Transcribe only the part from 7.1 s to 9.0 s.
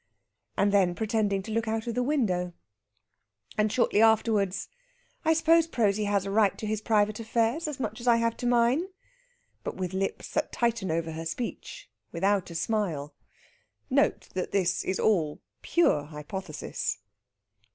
affairs, as much as I have to mine."